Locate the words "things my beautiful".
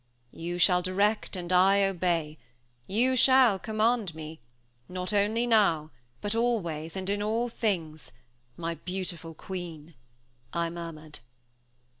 7.49-9.35